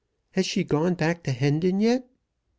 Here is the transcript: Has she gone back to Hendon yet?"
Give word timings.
Has 0.31 0.47
she 0.47 0.63
gone 0.63 0.95
back 0.95 1.21
to 1.25 1.31
Hendon 1.31 1.79
yet?" 1.79 2.07